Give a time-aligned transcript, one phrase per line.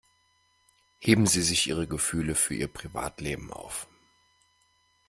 [0.99, 3.87] Heben Sie sich Ihre Gefühle für Ihr Privatleben auf!